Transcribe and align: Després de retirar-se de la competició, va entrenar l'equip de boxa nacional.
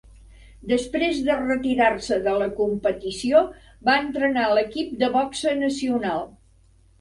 Després 0.69 1.17
de 1.27 1.35
retirar-se 1.41 2.17
de 2.27 2.33
la 2.43 2.47
competició, 2.61 3.43
va 3.91 3.99
entrenar 4.07 4.47
l'equip 4.55 4.97
de 5.05 5.11
boxa 5.19 5.55
nacional. 5.61 6.27